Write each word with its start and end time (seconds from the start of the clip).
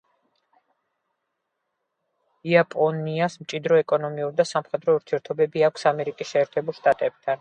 იაპონიას 2.53 3.37
მჭიდრო 3.41 3.77
ეკონომიკური 3.83 4.41
და 4.41 4.47
სამხედრო 4.53 4.97
ურთიერთობები 5.01 5.65
აქვს 5.69 5.87
ამერიკის 5.93 6.33
შეერთებულ 6.35 6.79
შტატებთან. 6.81 7.29